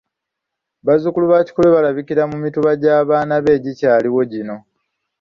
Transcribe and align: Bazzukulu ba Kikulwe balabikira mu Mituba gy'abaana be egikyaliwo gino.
Bazzukulu 0.85 1.25
ba 1.31 1.39
Kikulwe 1.45 1.71
balabikira 1.77 2.23
mu 2.31 2.37
Mituba 2.43 2.71
gy'abaana 2.81 3.35
be 3.43 3.51
egikyaliwo 3.57 4.21
gino. 4.31 4.55